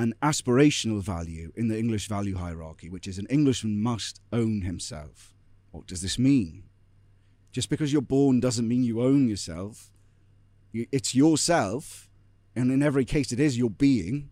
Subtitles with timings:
[0.00, 5.34] an aspirational value in the English value hierarchy, which is an Englishman must own himself.
[5.72, 6.64] What does this mean?
[7.52, 9.92] Just because you're born doesn't mean you own yourself.
[10.72, 12.08] It's yourself,
[12.56, 14.30] and in every case, it is your being,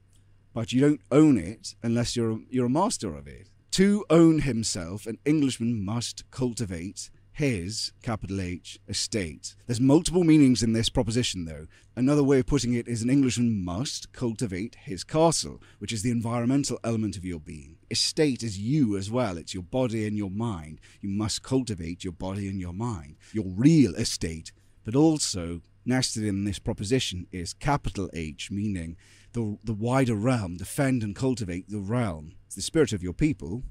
[0.54, 3.50] but you don't own it unless you're a, you're a master of it.
[3.72, 9.55] To own himself, an Englishman must cultivate his, capital H, estate.
[9.67, 11.69] There's multiple meanings in this proposition, though.
[11.95, 16.11] Another way of putting it is an Englishman must cultivate his castle, which is the
[16.11, 17.77] environmental element of your being.
[17.93, 20.80] Estate is you as well, it's your body and your mind.
[21.01, 24.51] You must cultivate your body and your mind, your real estate.
[24.84, 28.96] But also, nested in this proposition is capital H, meaning
[29.32, 32.32] the, the wider realm, defend and cultivate the realm.
[32.46, 33.62] It's the spirit of your people.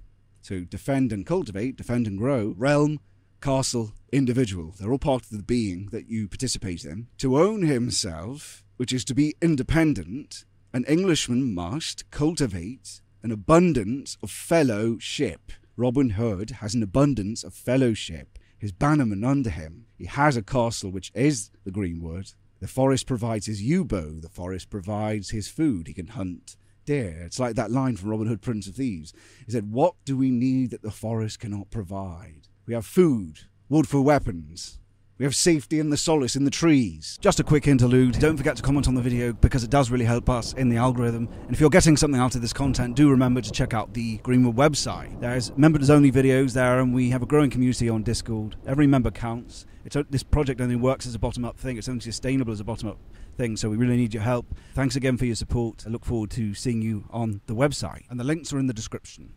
[0.42, 3.02] So defend and cultivate, defend and grow, realm,
[3.42, 4.74] castle, individual.
[4.78, 7.08] They're all part of the being that you participate in.
[7.20, 14.32] To own himself, which is to be independent, an Englishman must cultivate an abundance of
[14.32, 15.52] fellowship.
[15.76, 18.40] Robin Hood has an abundance of fellowship.
[18.58, 19.86] His bannerman under him.
[19.98, 22.32] He has a castle which is the greenwood.
[22.60, 24.20] The forest provides his yew bow.
[24.20, 25.88] The forest provides his food.
[25.88, 27.22] He can hunt deer.
[27.24, 29.14] It's like that line from Robin Hood, Prince of Thieves.
[29.46, 32.48] He said, What do we need that the forest cannot provide?
[32.68, 34.80] We have food, wood for weapons.
[35.18, 37.18] We have safety and the solace in the trees.
[37.22, 38.20] Just a quick interlude.
[38.20, 40.76] Don't forget to comment on the video because it does really help us in the
[40.76, 41.30] algorithm.
[41.46, 44.18] And if you're getting something out of this content, do remember to check out the
[44.18, 45.18] Greenwood website.
[45.22, 48.58] There's members only videos there, and we have a growing community on Discord.
[48.68, 49.66] Every member counts.
[49.86, 52.66] It's, this project only works as a bottom up thing, it's only sustainable as a
[52.66, 53.00] bottom up
[53.38, 54.46] thing, so we really need your help.
[54.74, 55.86] Thanks again for your support.
[55.88, 58.04] I look forward to seeing you on the website.
[58.10, 59.36] And the links are in the description.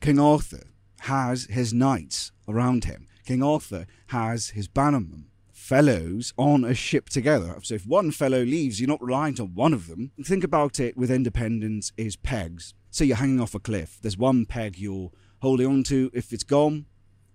[0.00, 0.62] King Arthur
[1.00, 3.06] has his knights around him.
[3.24, 7.56] King Arthur has his bannermen, fellows on a ship together.
[7.62, 10.12] So if one fellow leaves, you're not reliant on one of them.
[10.24, 12.72] Think about it with independence is pegs.
[12.90, 13.98] So you're hanging off a cliff.
[14.00, 15.10] There's one peg you're
[15.42, 16.10] holding on to.
[16.14, 16.86] If it's gone,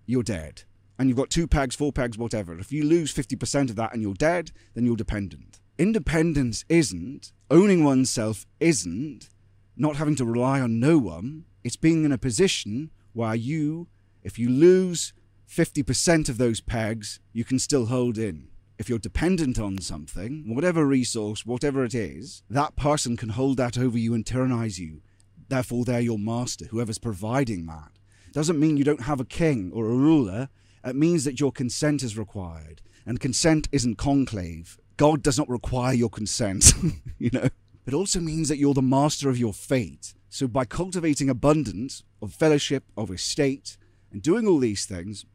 [0.06, 0.64] you're dead.
[0.98, 2.58] And you've got two pegs, four pegs, whatever.
[2.58, 5.60] If you lose 50% of that and you're dead, then you're dependent.
[5.78, 9.30] Independence isn't, owning oneself isn't,
[9.76, 11.46] not having to rely on no one.
[11.64, 13.88] It's being in a position where you,
[14.22, 15.14] if you lose
[15.50, 18.48] 50% of those pegs, you can still hold in.
[18.80, 23.78] If you're dependent on something, whatever resource, whatever it is, that person can hold that
[23.78, 25.02] over you and tyrannize you.
[25.48, 27.92] Therefore, they're your master, whoever's providing that.
[28.32, 30.50] Doesn't mean you don't have a king or a ruler.
[30.84, 32.82] It means that your consent is required.
[33.06, 34.80] And consent isn't conclave.
[34.98, 36.74] God does not require your consent,
[37.20, 37.50] you know.
[37.86, 40.14] It also means that you're the master of your fate.
[40.30, 43.78] So, by cultivating abundance of fellowship, of estate,
[44.12, 45.26] and doing all these things,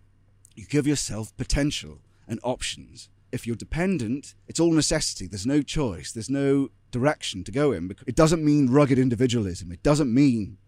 [0.55, 3.09] you give yourself potential and options.
[3.31, 5.27] If you're dependent, it's all necessity.
[5.27, 6.13] There's no choice.
[6.13, 7.95] There's no direction to go in.
[8.07, 9.71] It doesn't mean rugged individualism.
[9.71, 10.59] It doesn't mean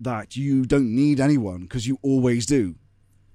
[0.00, 2.74] that you don't need anyone because you always do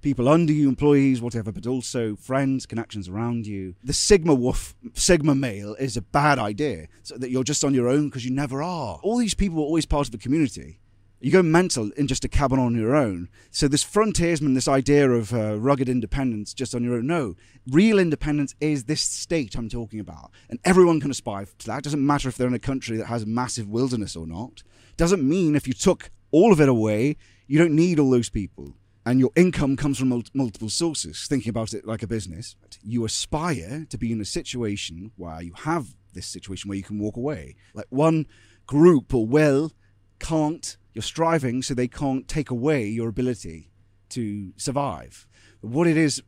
[0.01, 3.75] people under you, employees, whatever, but also friends, connections around you.
[3.83, 7.87] The Sigma wolf, Sigma male is a bad idea, so that you're just on your
[7.87, 8.99] own because you never are.
[9.03, 10.79] All these people are always part of a community.
[11.19, 13.27] You go mental in just a cabin on your own.
[13.51, 17.35] So this frontiersman, this idea of uh, rugged independence just on your own, no.
[17.67, 20.31] Real independence is this state I'm talking about.
[20.49, 21.79] And everyone can aspire to that.
[21.79, 24.63] It doesn't matter if they're in a country that has massive wilderness or not.
[24.95, 28.75] Doesn't mean if you took all of it away, you don't need all those people
[29.05, 33.05] and your income comes from mul- multiple sources, thinking about it like a business, you
[33.05, 37.17] aspire to be in a situation where you have this situation where you can walk
[37.17, 37.55] away.
[37.73, 38.27] Like one
[38.67, 39.71] group or will
[40.19, 43.71] can't, you're striving so they can't take away your ability
[44.09, 45.27] to survive.
[45.61, 46.21] But what it is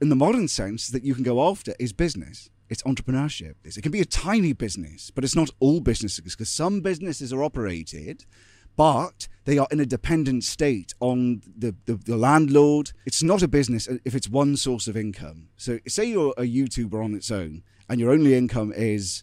[0.00, 2.50] in the modern sense that you can go after is business.
[2.68, 3.54] It's entrepreneurship.
[3.64, 7.42] It can be a tiny business, but it's not all businesses because some businesses are
[7.42, 8.24] operated
[8.76, 12.92] but they are in a dependent state on the, the, the, landlord.
[13.06, 15.48] It's not a business if it's one source of income.
[15.56, 19.22] So, say you're a YouTuber on its own and your only income is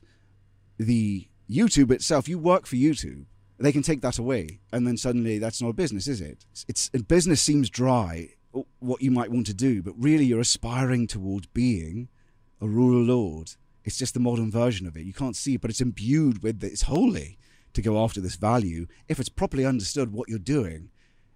[0.77, 3.25] the YouTube itself, you work for YouTube.
[3.61, 6.45] They can take that away, and then suddenly that's not a business, is it?
[6.67, 11.07] It's business seems dry, uh, what you might want to do, but really you're aspiring
[11.07, 12.09] towards being
[12.59, 13.51] a rural lord.
[13.83, 15.05] It's just the modern version of it.
[15.05, 16.71] You can't see it, but it's imbued with it.
[16.71, 17.37] It's holy
[17.73, 20.89] to go after this value if it's properly understood what you're doing.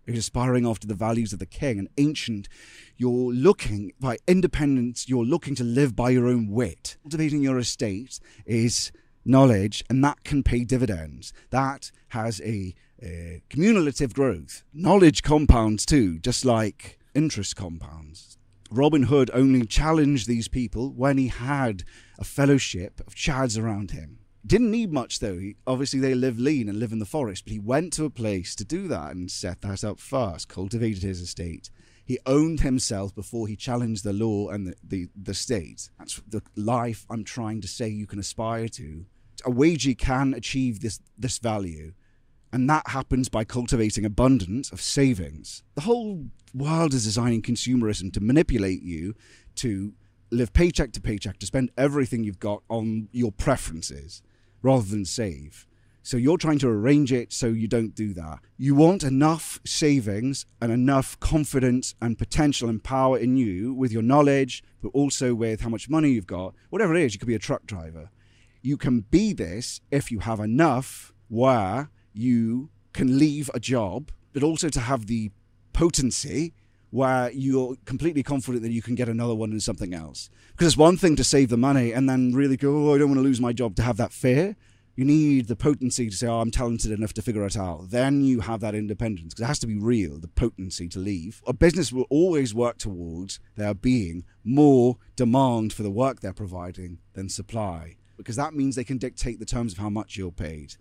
[0.06, 2.48] You're aspiring after the values of the king and ancient.
[2.96, 6.98] You're looking by independence, you're looking to live by your own wit.
[7.04, 8.92] Cultivating your estate is
[9.26, 11.34] knowledge, and that can pay dividends.
[11.50, 14.64] That has a, a cumulative growth.
[14.74, 18.38] Knowledge compounds too, just like interest compounds.
[18.72, 21.84] Robin Hood only challenged these people when he had
[22.18, 25.38] a fellowship of chads around him Didn't need much though.
[25.38, 28.10] He, obviously, they live lean and live in the forest, but he went to a
[28.10, 31.70] place to do that and set that up first, cultivated his estate.
[32.04, 35.90] He owned himself before he challenged the law and the, the, the state.
[35.98, 39.06] That's the life I'm trying to say you can aspire to.
[39.46, 41.94] A wagey can achieve this, this value,
[42.52, 45.62] and that happens by cultivating abundance of savings.
[45.76, 49.14] The whole world is designing consumerism to manipulate you
[49.56, 49.94] to
[50.32, 54.22] live paycheck to paycheck, to spend everything you've got on your preferences
[54.62, 55.68] rather than save.
[56.02, 58.40] So you're trying to arrange it so you don't do that.
[58.58, 64.04] You want enough savings and enough confidence and potential and power in you with your
[64.04, 66.54] knowledge, but also with how much money you've got.
[66.70, 68.12] Whatever it is, you could be a truck driver.
[68.66, 74.42] You can be this if you have enough where you can leave a job, but
[74.42, 75.30] also to have the
[75.72, 76.52] potency
[76.90, 80.32] where you're completely confident that you can get another one in something else.
[80.54, 83.10] Because it's one thing to save the money and then really go, oh, I don't
[83.10, 84.56] want to lose my job to have that fear.
[84.96, 87.92] You need the potency to say, oh, I'm talented enough to figure it out.
[87.92, 91.44] Then you have that independence because it has to be real, the potency to leave.
[91.46, 96.98] A business will always work towards there being more demand for the work they're providing
[97.14, 100.76] than supply because that means they can dictate the terms of how much you're paid.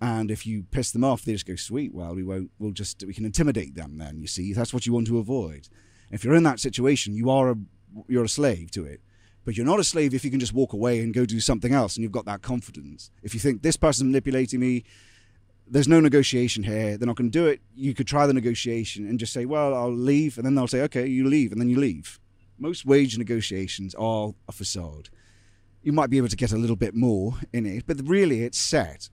[0.00, 3.04] And if you piss them off, they just go, sweet, well, we won't, we'll just,
[3.06, 4.52] we can intimidate them then, you see.
[4.52, 5.68] That's what you want to avoid.
[6.10, 7.56] If you're in that situation, you are a,
[8.08, 9.00] you're a slave to it.
[9.44, 11.72] But you're not a slave if you can just walk away and go do something
[11.72, 13.10] else and you've got that confidence.
[13.22, 14.84] If you think this person's manipulating me,
[15.66, 19.06] there's no negotiation here, they're not going to do it, you could try the negotiation
[19.06, 20.36] and just say, well, I'll leave.
[20.36, 21.52] And then they'll say, okay, you leave.
[21.52, 22.20] And then you leave.
[22.58, 25.08] Most wage negotiations are a facade.
[25.82, 28.58] You might be able to get a little bit more in it, but really it's
[28.58, 29.08] set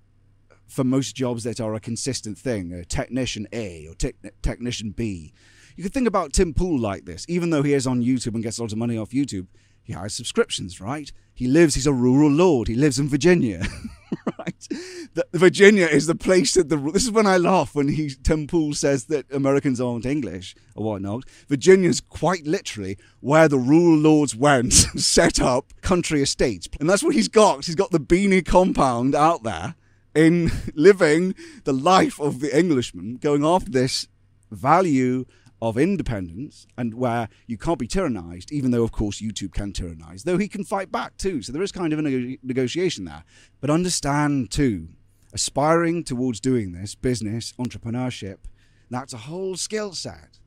[0.68, 5.34] for most jobs that are a consistent thing, a technician A or te- technician B.
[5.78, 8.44] You could think about Tim Pool like this, even though he is on YouTube and
[8.44, 9.48] gets a lot of money off YouTube.
[9.88, 11.10] He has subscriptions, right?
[11.34, 12.68] He lives, he's a rural lord.
[12.68, 13.66] He lives in Virginia,
[14.38, 14.68] right?
[15.14, 18.48] The, Virginia is the place that the, this is when I laugh when he, Tim
[18.48, 21.24] Pool says that Americans aren't English or whatnot.
[21.48, 26.68] Virginia's quite literally where the rural lords went, set up country estates.
[26.82, 27.64] And that's what he's got.
[27.64, 29.76] He's got the beanie compound out there
[30.14, 31.34] in living
[31.64, 34.10] the life of the Englishman, going after this
[34.52, 35.24] value
[35.62, 40.24] of independence and where you can't be tyrannized, even though, of course, YouTube can tyrannize,
[40.24, 41.42] though he can fight back too.
[41.42, 43.24] So there is kind of a neg- negotiation there.
[43.60, 44.90] But understand too,
[45.34, 48.38] aspiring towards doing this business, entrepreneurship,
[48.90, 50.40] that's a whole skill set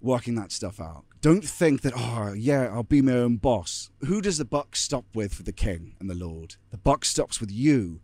[0.00, 1.04] working that stuff out.
[1.20, 3.90] Don't think that, oh, yeah, I'll be my own boss.
[4.06, 6.56] Who does the buck stop with for the king and the lord?
[6.70, 8.00] The buck stops with you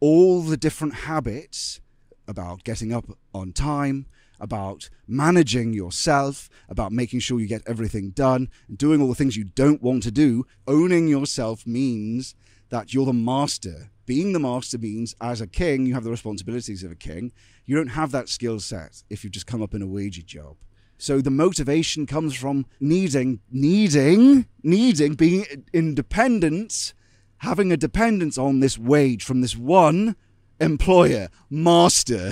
[0.00, 1.80] all the different habits
[2.26, 4.06] about getting up on time,
[4.40, 9.36] about managing yourself, about making sure you get everything done, and doing all the things
[9.36, 10.46] you don't want to do.
[10.66, 12.34] Owning yourself means
[12.70, 13.90] that you're the master.
[14.06, 17.32] Being the master means, as a king, you have the responsibilities of a king.
[17.66, 20.56] You don't have that skill set if you've just come up in a wagey job.
[20.96, 26.94] So the motivation comes from needing, needing, needing, being independent
[27.38, 30.16] having a dependence on this wage from this one
[30.60, 32.30] employer, master.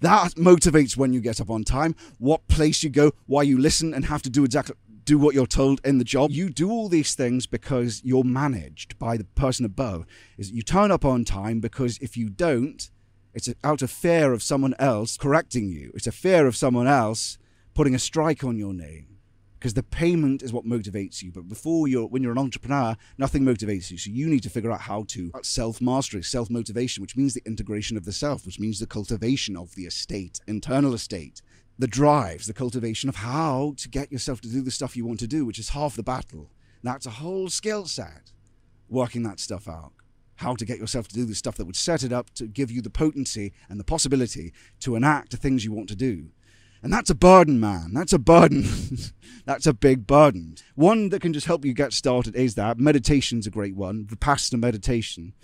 [0.00, 3.94] that motivates when you get up on time, what place you go, why you listen
[3.94, 6.32] and have to do exactly do what you're told in the job.
[6.32, 10.04] You do all these things because you're managed by the person above.
[10.36, 12.90] Is you turn up on time because if you don't,
[13.32, 15.92] it's out of fear of someone else correcting you.
[15.94, 17.38] It's a fear of someone else
[17.72, 19.15] putting a strike on your name
[19.66, 21.32] because the payment is what motivates you.
[21.32, 23.98] But before you're, when you're an entrepreneur, nothing motivates you.
[23.98, 27.42] So you need to figure out how to self mastery, self motivation, which means the
[27.44, 31.42] integration of the self, which means the cultivation of the estate, internal estate,
[31.80, 35.18] the drives, the cultivation of how to get yourself to do the stuff you want
[35.18, 36.52] to do, which is half the battle.
[36.84, 38.30] That's a whole skill set,
[38.88, 39.94] working that stuff out.
[40.36, 42.70] How to get yourself to do the stuff that would set it up to give
[42.70, 46.28] you the potency and the possibility to enact the things you want to do.
[46.86, 47.94] And that's a burden, man.
[47.94, 48.64] That's a burden.
[49.44, 50.54] that's a big burden.
[50.76, 54.60] One that can just help you get started is that meditation's a great one, vipassana
[54.60, 55.34] meditation,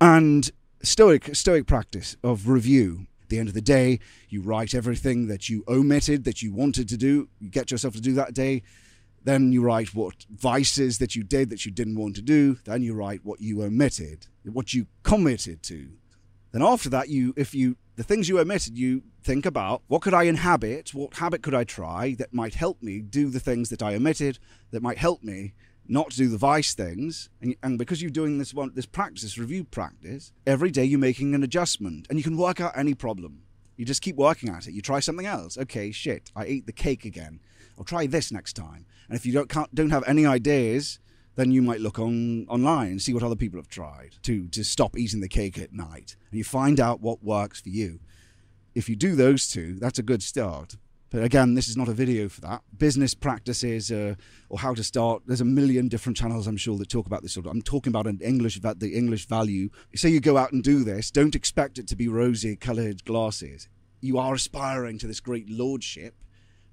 [0.00, 0.50] and
[0.82, 3.06] stoic stoic practice of review.
[3.22, 6.88] At the end of the day, you write everything that you omitted that you wanted
[6.88, 7.28] to do.
[7.38, 8.64] You get yourself to do that day.
[9.22, 12.58] Then you write what vices that you did that you didn't want to do.
[12.64, 15.90] Then you write what you omitted, what you committed to.
[16.52, 20.14] Then after that, you if you the things you omitted, you think about what could
[20.14, 23.82] I inhabit, what habit could I try that might help me do the things that
[23.82, 24.38] I omitted,
[24.70, 25.54] that might help me
[25.86, 27.28] not do the vice things.
[27.40, 30.98] And, and because you're doing this one, this practice, this review practice, every day you're
[30.98, 33.42] making an adjustment, and you can work out any problem.
[33.76, 34.72] You just keep working at it.
[34.72, 35.58] You try something else.
[35.58, 37.40] Okay, shit, I ate the cake again.
[37.78, 38.86] I'll try this next time.
[39.08, 41.00] And if you don't don't have any ideas
[41.40, 44.62] then you might look on online and see what other people have tried to to
[44.62, 48.00] stop eating the cake at night, and you find out what works for you.
[48.74, 50.76] If you do those two, that's a good start.
[51.10, 52.62] But again, this is not a video for that.
[52.78, 54.14] Business practices uh,
[54.48, 55.22] or how to start.
[55.26, 57.52] There's a million different channels, I'm sure, that talk about this sort of.
[57.52, 59.70] I'm talking about an English, the English value.
[59.96, 63.68] Say you go out and do this, don't expect it to be rosy-coloured glasses.
[64.00, 66.14] You are aspiring to this great lordship,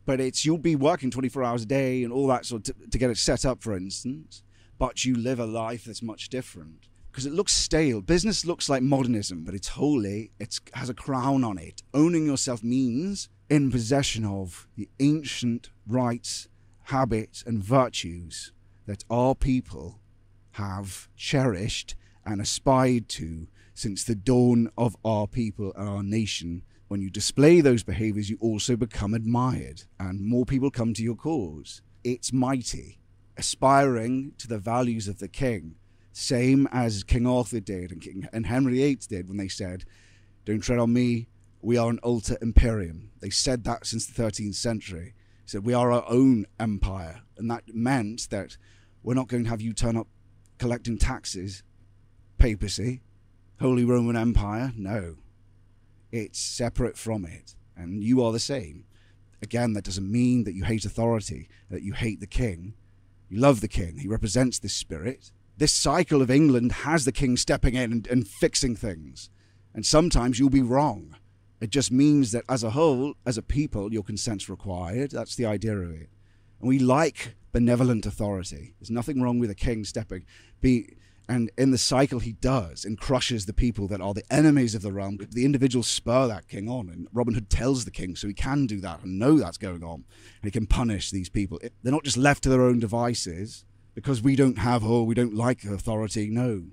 [0.06, 2.90] but it's you'll be working 24 hours a day and all that sort of, to,
[2.92, 4.44] to get it set up, for instance.
[4.80, 8.02] But you live a life that's much different because it looks stale.
[8.02, 10.32] Business looks like modernism, but it's holy.
[10.40, 11.82] It has a crown on it.
[11.94, 16.48] Owning yourself means in possession of the ancient rights,
[16.84, 18.52] habits, and virtues
[18.86, 20.00] that our people
[20.52, 26.64] have cherished and aspired to since the dawn of our people and our nation.
[26.88, 31.16] When you display those behaviors, you also become admired, and more people come to your
[31.16, 31.82] cause.
[32.04, 33.00] It's mighty,
[33.38, 35.76] aspiring to the values of the king
[36.18, 39.86] same as King Arthur did and, King, and Henry VIII did when they said,
[40.46, 41.28] Don't tread on me,
[41.62, 43.12] we are an alter imperium.
[43.20, 45.14] They said that since the 13th century.
[45.46, 47.22] Said, We are our own empire.
[47.38, 48.58] And that meant that
[49.04, 50.08] we're not going to have you turn up
[50.58, 51.62] collecting taxes,
[52.40, 53.02] papacy,
[53.60, 54.74] Holy Roman Empire.
[54.76, 55.18] No.
[56.12, 57.56] It's separate from it.
[57.76, 58.86] And you are the same.
[59.44, 62.74] Again, that doesn't mean that you hate authority, that you hate the king.
[63.30, 63.98] You love the king.
[64.00, 68.28] He represents this spirit this cycle of England has the king stepping in and, and
[68.28, 69.30] fixing things.
[69.74, 71.16] And sometimes you'll be wrong.
[71.60, 75.12] It just means that as a whole, as a people, your consent's required.
[75.12, 76.10] That's the idea of it.
[76.60, 78.76] And we like benevolent authority.
[78.80, 80.26] There's nothing wrong with a king stepping.
[80.62, 80.96] Be
[81.30, 84.82] and in the cycle he does and crushes the people that are the enemies of
[84.82, 85.18] the realm.
[85.32, 88.66] The individuals spur that king on, and Robin Hood tells the king so he can
[88.66, 90.06] do that and know that's going on,
[90.42, 91.60] and he can punish these people.
[91.84, 95.34] They're not just left to their own devices because we don't have or we don't
[95.34, 96.30] like authority.
[96.30, 96.66] No.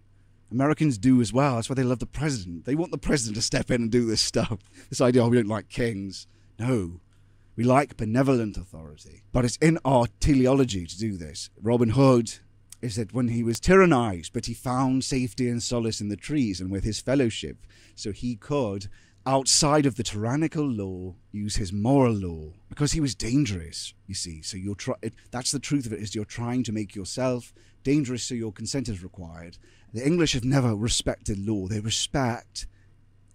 [0.52, 1.56] Americans do as well.
[1.56, 2.64] That's why they love the president.
[2.64, 4.58] They want the president to step in and do this stuff.
[4.90, 6.26] This idea, oh, we don't like kings.
[6.58, 7.00] No.
[7.56, 9.23] We like benevolent authority.
[9.32, 11.50] But it's in our teleology to do this.
[11.61, 12.34] Robin Hood
[12.85, 16.61] is that when he was tyrannized, but he found safety and solace in the trees
[16.61, 18.88] and with his fellowship, so he could
[19.26, 22.53] outside of the tyrannical law use his moral law.
[22.69, 24.97] Because he was dangerous you see so you're try-
[25.31, 28.88] that's the truth of it is you're trying to make yourself dangerous so your consent
[28.88, 29.57] is required.
[29.95, 31.69] The english have never respected law.
[31.69, 32.67] They respect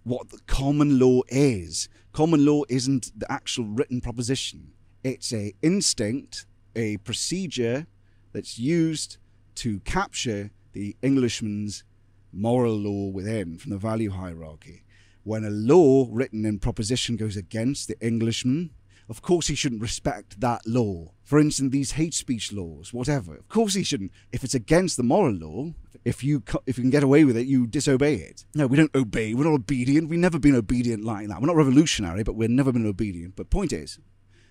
[0.04, 1.88] what the common law is.
[2.12, 4.72] Common law isn't the actual written proposition.
[5.02, 7.86] It's a instinct a procedure
[8.32, 9.18] that's used
[9.60, 11.84] to capture the englishman's
[12.32, 14.84] moral law within from the value hierarchy
[15.22, 18.70] when a law written in proposition goes against the Englishman,
[19.08, 21.12] of course he shouldn't respect that law.
[21.24, 23.36] For instance, these hate speech laws, whatever.
[23.36, 24.12] Of course he shouldn't.
[24.32, 25.72] If it's against the moral law,
[26.04, 28.44] if you if you can get away with it, you disobey it.
[28.54, 29.34] No, we don't obey.
[29.34, 30.08] We're not obedient.
[30.08, 31.40] We've never been obedient like that.
[31.40, 33.36] We're not revolutionary, but we've never been obedient.
[33.36, 33.98] But point is,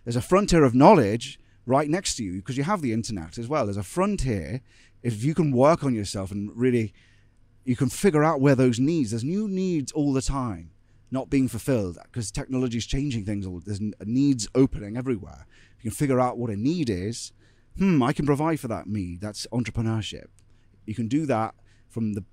[0.03, 3.47] there's a frontier of knowledge right next to you because you have the internet as
[3.47, 3.65] well.
[3.65, 4.61] There's a frontier.
[5.01, 6.93] If you can work on yourself and really
[7.63, 10.71] you can figure out where those needs, there's new needs all the time
[11.11, 13.45] not being fulfilled because technology is changing things.
[13.45, 15.45] All there's needs opening everywhere.
[15.77, 17.31] If you can figure out what a need is,
[17.77, 19.21] hmm, I can provide for that need.
[19.21, 20.27] That's entrepreneurship.
[20.85, 21.55] You can do that
[21.87, 22.23] from the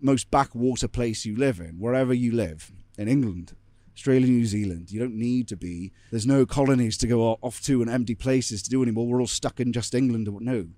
[0.00, 3.54] most backwater place you live in, wherever you live, in England,
[3.94, 4.90] Australia, New Zealand.
[4.90, 5.92] You don't need to be.
[6.10, 9.06] There's no colonies to go off to and empty places to do anymore.
[9.06, 10.28] We're all stuck in just England.
[10.40, 10.68] No,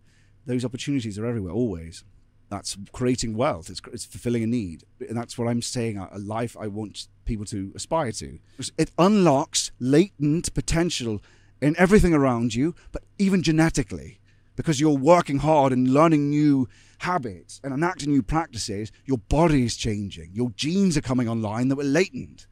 [0.48, 2.04] those opportunities are everywhere, always
[2.50, 3.68] that's creating wealth.
[3.70, 5.98] It's, it's fulfilling a need, and that's what I'm saying.
[5.98, 8.38] A, life I want people to aspire to.
[8.78, 11.22] It unlocks latent potential
[11.60, 14.20] in everything around you, but even genetically,
[14.56, 18.90] because you're working hard and learning new habits and enacting new practices.
[19.04, 20.30] Your body is changing.
[20.32, 22.46] Your genes are coming online that were latent.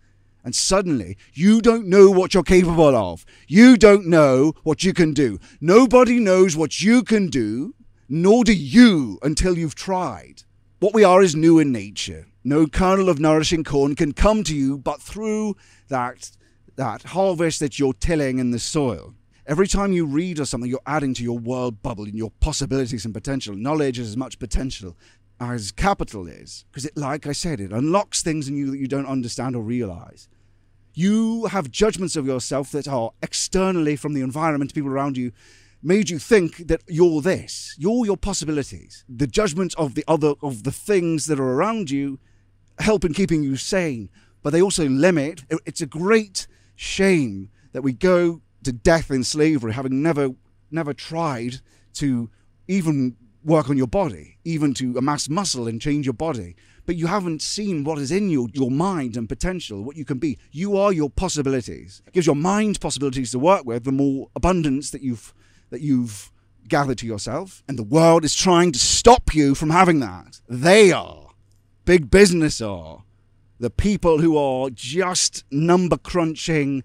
[0.44, 3.26] And suddenly, you don't know what you're capable of.
[3.48, 5.40] You don't know what you can do.
[5.60, 7.74] Nobody knows what you can do
[8.08, 10.42] nor do you until you've tried.
[10.78, 12.26] What we are is new in nature.
[12.44, 15.56] No kernel of nourishing corn can come to you but through
[15.88, 16.30] that,
[16.76, 19.14] that harvest that you're tilling in the soil.
[19.46, 23.04] Every time you read or something, you're adding to your world bubble and your possibilities
[23.04, 23.54] and potential.
[23.54, 24.96] Knowledge is as much potential
[25.40, 26.64] as capital is.
[26.70, 29.62] Because it, like I said, it unlocks things in you that you don't understand or
[29.62, 30.28] realize.
[30.94, 35.32] You have judgments of yourself that are externally from the environment, people around you,
[35.86, 39.04] made you think that you're this, you're your possibilities.
[39.08, 42.18] The judgment of the other, of the things that are around you,
[42.80, 44.10] help in keeping you sane,
[44.42, 45.44] but they also limit.
[45.64, 50.30] It's a great shame that we go to death in slavery, having never,
[50.72, 51.60] never tried
[51.94, 52.30] to
[52.66, 56.56] even work on your body, even to amass muscle and change your body.
[56.84, 60.18] But you haven't seen what is in you, your mind and potential, what you can
[60.18, 60.36] be.
[60.50, 62.02] You are your possibilities.
[62.08, 65.32] It gives your mind possibilities to work with, the more abundance that you've
[65.70, 66.30] that you've
[66.68, 67.62] gathered to yourself.
[67.68, 70.40] And the world is trying to stop you from having that.
[70.48, 71.30] They are.
[71.84, 73.04] Big business are.
[73.58, 76.82] The people who are just number crunching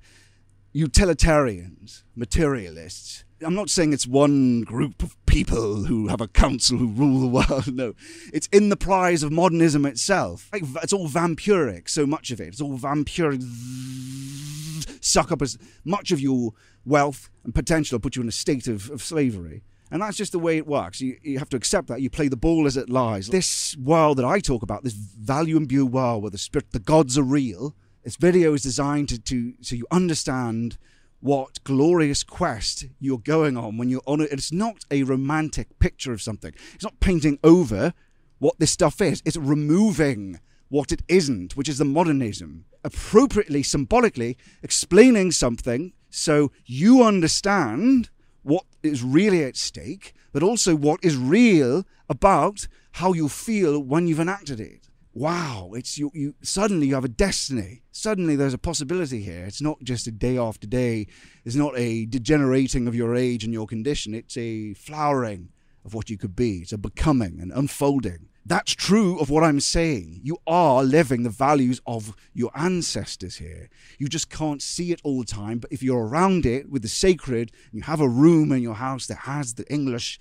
[0.72, 3.26] utilitarians, materialists.
[3.42, 7.28] I'm not saying it's one group of people who have a council who rule the
[7.28, 7.68] world.
[7.72, 7.94] No,
[8.34, 10.50] it's in the prize of modernism itself.
[10.54, 12.50] It's all vampiric, so much of it.
[12.50, 13.42] It's all vampiric.
[15.04, 16.52] Suck up as much of your
[16.86, 19.64] wealth and potential, put you in a state of, of slavery.
[19.90, 21.00] And that's just the way it works.
[21.02, 22.02] You, you have to accept that.
[22.02, 23.28] You play the ball as it lies.
[23.30, 27.18] This world that I talk about, this value imbued world where the spirit, the gods
[27.18, 30.78] are real, this video is designed to, to so you understand
[31.22, 34.32] what glorious quest you're going on when you're on it.
[34.32, 36.54] It's not a romantic picture of something.
[36.74, 37.94] It's not painting over
[38.40, 39.22] what this stuff is.
[39.24, 42.66] It's removing what it isn't, which is the modernism.
[42.84, 48.10] Appropriately, symbolically explaining something so you understand
[48.44, 54.08] what is really at stake, but also what is real about how you feel when
[54.08, 57.84] you've enacted it wow, it's you, you suddenly you have a destiny.
[57.92, 59.46] Suddenly there's a possibility here.
[59.46, 61.08] It's not just a day after day.
[61.44, 64.14] It's not a degenerating of your age and your condition.
[64.14, 65.50] It's a flowering
[65.84, 66.60] of what you could be.
[66.60, 68.28] It's a becoming and unfolding.
[68.46, 70.22] That's true of what I'm saying.
[70.24, 73.70] You are living the values of your ancestors here.
[74.00, 76.88] You just can't see it all the time, but if you're around it with the
[76.88, 80.20] sacred, you have a room in your house that has the English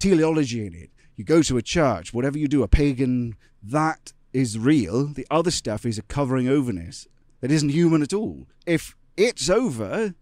[0.00, 4.58] teleology in it, you go to a church, whatever you do, a pagan, that is
[4.58, 5.06] real.
[5.06, 7.06] The other stuff is a covering overness
[7.40, 8.46] that isn't human at all.
[8.66, 10.14] If it's over,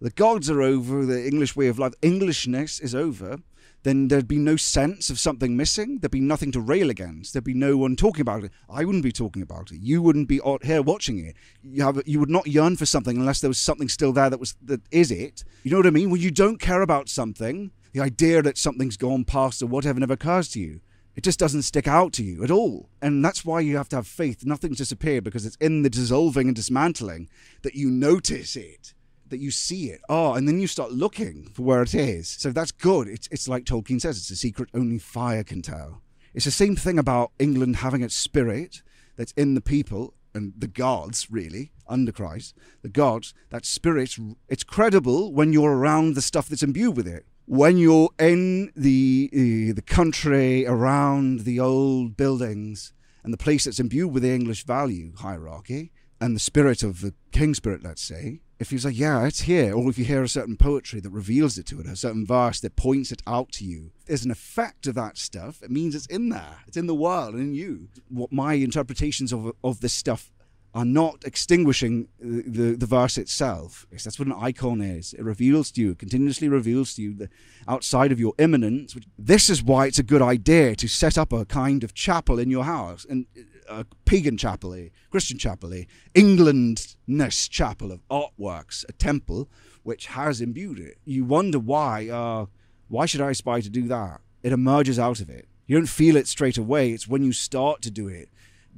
[0.00, 3.38] the gods are over, the English way of life, Englishness is over,
[3.82, 5.98] then there'd be no sense of something missing.
[5.98, 7.32] There'd be nothing to rail against.
[7.32, 8.50] There'd be no one talking about it.
[8.68, 9.80] I wouldn't be talking about it.
[9.80, 11.36] You wouldn't be out here watching it.
[11.62, 14.40] You have you would not yearn for something unless there was something still there that
[14.40, 15.44] was that is it.
[15.62, 16.10] You know what I mean?
[16.10, 20.14] When you don't care about something, the idea that something's gone past or whatever never
[20.14, 20.80] occurs to you.
[21.16, 22.90] It just doesn't stick out to you at all.
[23.00, 24.44] And that's why you have to have faith.
[24.44, 27.30] Nothing's disappeared because it's in the dissolving and dismantling
[27.62, 28.92] that you notice it,
[29.28, 30.02] that you see it.
[30.10, 32.28] Oh, and then you start looking for where it is.
[32.28, 33.08] So that's good.
[33.08, 36.02] It's, it's like Tolkien says, it's a secret only fire can tell.
[36.34, 38.82] It's the same thing about England having its spirit
[39.16, 44.18] that's in the people and the gods, really, under Christ, the gods, that spirit,
[44.50, 49.30] it's credible when you're around the stuff that's imbued with it when you're in the
[49.32, 54.64] uh, the country around the old buildings and the place that's imbued with the English
[54.64, 59.24] value hierarchy and the spirit of the king spirit, let's say, if you say, yeah,
[59.26, 61.94] it's here, or if you hear a certain poetry that reveals it to it, a
[61.94, 65.62] certain verse that points it out to you, there's an effect of that stuff.
[65.62, 67.88] It means it's in there, it's in the world and in you.
[68.08, 70.32] What my interpretations of of this stuff
[70.76, 73.86] are not extinguishing the, the, the, verse itself.
[73.90, 75.14] Yes, that's what an icon is.
[75.14, 77.30] It reveals to you, continuously reveals to you the
[77.66, 78.94] outside of your immanence.
[79.18, 82.50] This is why it's a good idea to set up a kind of chapel in
[82.50, 83.24] your house, and
[83.70, 89.48] a pagan chapel, a Christian chapel, a Englandness chapel of artworks, a temple
[89.82, 90.98] which has imbued it.
[91.06, 92.10] You wonder why.
[92.10, 92.46] Uh,
[92.88, 94.20] why should I aspire to do that?
[94.42, 95.48] It emerges out of it.
[95.66, 96.90] You don't feel it straight away.
[96.90, 98.28] It's when you start to do it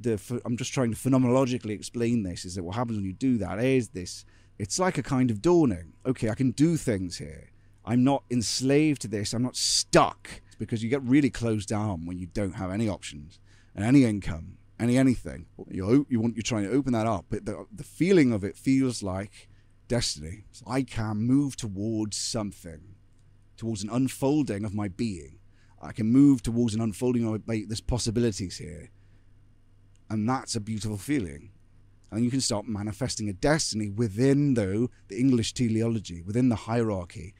[0.01, 3.37] the I'm just trying to phenomenologically explain this is that what happens when you do
[3.39, 4.25] that is this
[4.57, 5.93] it's like a kind of dawning.
[6.05, 7.51] Okay I can do things here.
[7.85, 9.33] I'm not enslaved to this.
[9.33, 10.41] I'm not stuck.
[10.59, 13.39] Because you get really closed down when you don't have any options
[13.73, 15.45] and any income any anything.
[15.69, 18.55] You you want you're trying to open that up but the, the feeling of it
[18.55, 19.47] feels like
[19.87, 20.45] destiny.
[20.51, 22.95] So I can move towards something
[23.57, 25.39] towards an unfolding of my being.
[25.81, 28.89] I can move towards an unfolding of my, possibilities here
[30.09, 31.51] and that's a beautiful feeling.
[32.11, 37.35] And you can start manifesting a destiny within, though, the English teleology, within the hierarchy.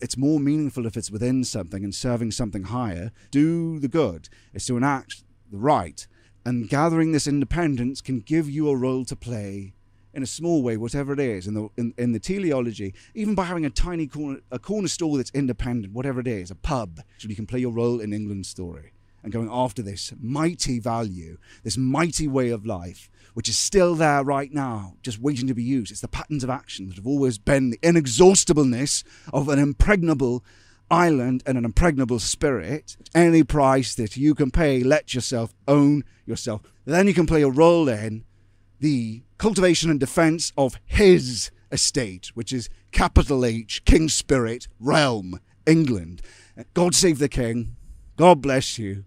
[0.00, 3.10] It's more meaningful if it's within something and serving something higher.
[3.32, 6.06] Do the good is to enact the right.
[6.46, 9.74] And gathering this independence can give you a role to play
[10.12, 13.44] in a small way, whatever it is, in the in, in the teleology, even by
[13.44, 17.28] having a tiny corner a corner store that's independent, whatever it is, a pub, so
[17.28, 18.93] you can play your role in England's story
[19.24, 24.22] and going after this mighty value, this mighty way of life, which is still there
[24.22, 25.90] right now, just waiting to be used.
[25.90, 30.44] It's the patterns of action that have always been the inexhaustibleness of an impregnable
[30.90, 32.98] island and an impregnable spirit.
[33.14, 36.60] Any price that you can pay, let yourself own yourself.
[36.84, 38.24] Then you can play a role in
[38.78, 46.20] the cultivation and defense of his estate, which is capital H, King Spirit, realm, England.
[46.74, 47.76] God save the King
[48.16, 49.04] God bless you.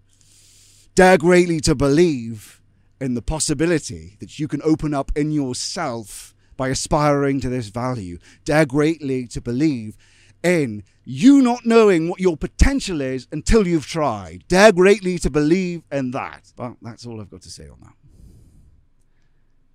[0.98, 2.60] Dare greatly to believe
[3.00, 8.18] in the possibility that you can open up in yourself by aspiring to this value.
[8.44, 9.96] Dare greatly to believe
[10.42, 14.42] in you not knowing what your potential is until you've tried.
[14.48, 16.52] Dare greatly to believe in that.
[16.58, 17.94] Well, that's all I've got to say on that.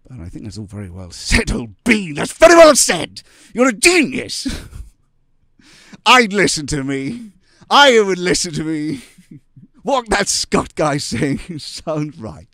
[0.09, 2.15] But I think that's all very well said, old bean.
[2.15, 3.21] That's very well said.
[3.53, 4.45] You're a genius.
[6.05, 7.31] I'd listen to me.
[7.69, 9.03] I would listen to me.
[9.83, 12.47] What that Scott guy saying sounds right.